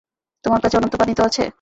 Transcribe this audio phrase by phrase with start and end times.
[0.45, 1.43] তোমার কাছে অনন্ত পানি তো আছে।